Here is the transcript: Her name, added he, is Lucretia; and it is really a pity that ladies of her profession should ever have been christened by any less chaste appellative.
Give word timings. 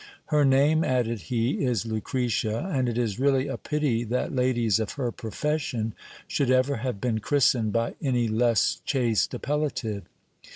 Her 0.33 0.43
name, 0.43 0.83
added 0.83 1.19
he, 1.29 1.63
is 1.63 1.85
Lucretia; 1.85 2.67
and 2.73 2.89
it 2.89 2.97
is 2.97 3.19
really 3.19 3.45
a 3.47 3.55
pity 3.55 4.03
that 4.05 4.33
ladies 4.35 4.79
of 4.79 4.93
her 4.93 5.11
profession 5.11 5.93
should 6.27 6.49
ever 6.49 6.77
have 6.77 6.99
been 6.99 7.19
christened 7.19 7.71
by 7.71 7.93
any 8.01 8.27
less 8.27 8.81
chaste 8.83 9.35
appellative. 9.35 10.01